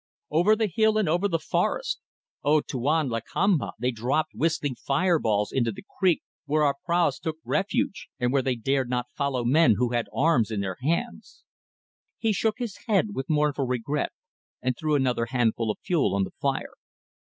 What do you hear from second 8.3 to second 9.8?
where they dared not follow men